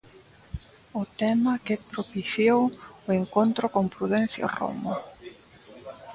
[1.01, 2.61] O tema que propiciou
[3.07, 4.93] o encontro con Prudencio Romo.